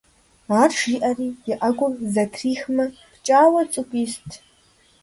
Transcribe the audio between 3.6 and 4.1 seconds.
цӀыкӀу